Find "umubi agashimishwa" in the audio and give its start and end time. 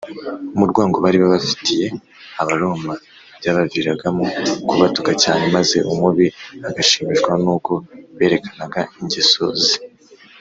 5.91-7.31